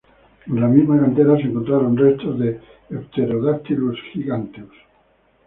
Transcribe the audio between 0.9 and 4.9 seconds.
cantera se encontraron restos de "Pterodactylus giganteus".